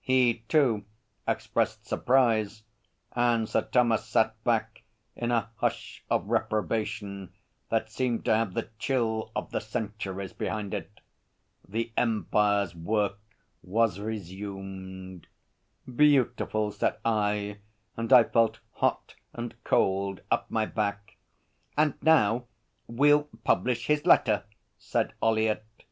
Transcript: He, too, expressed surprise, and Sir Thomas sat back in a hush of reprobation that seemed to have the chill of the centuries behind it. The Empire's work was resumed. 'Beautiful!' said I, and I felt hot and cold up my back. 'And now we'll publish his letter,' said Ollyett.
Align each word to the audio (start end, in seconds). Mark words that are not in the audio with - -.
He, 0.00 0.38
too, 0.48 0.84
expressed 1.28 1.86
surprise, 1.86 2.64
and 3.12 3.48
Sir 3.48 3.62
Thomas 3.62 4.04
sat 4.04 4.42
back 4.42 4.82
in 5.14 5.30
a 5.30 5.50
hush 5.58 6.02
of 6.10 6.26
reprobation 6.26 7.32
that 7.68 7.88
seemed 7.88 8.24
to 8.24 8.34
have 8.34 8.54
the 8.54 8.70
chill 8.80 9.30
of 9.36 9.52
the 9.52 9.60
centuries 9.60 10.32
behind 10.32 10.74
it. 10.74 11.00
The 11.68 11.92
Empire's 11.96 12.74
work 12.74 13.20
was 13.62 14.00
resumed. 14.00 15.28
'Beautiful!' 15.88 16.72
said 16.72 16.96
I, 17.04 17.58
and 17.96 18.12
I 18.12 18.24
felt 18.24 18.58
hot 18.72 19.14
and 19.32 19.54
cold 19.62 20.20
up 20.32 20.50
my 20.50 20.66
back. 20.66 21.16
'And 21.78 21.94
now 22.02 22.46
we'll 22.88 23.28
publish 23.44 23.86
his 23.86 24.04
letter,' 24.04 24.46
said 24.78 25.12
Ollyett. 25.22 25.84